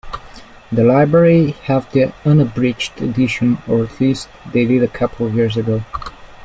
[0.71, 5.55] The library have the unabridged edition, or at least they did a couple of years
[5.57, 5.83] ago.